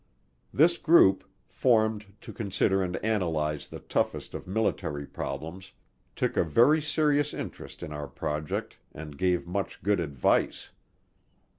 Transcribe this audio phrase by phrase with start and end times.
[0.51, 5.73] This group, formed to consider and analyze the toughest of military problems,
[6.15, 10.71] took a very serious interest in our project and gave much good advice.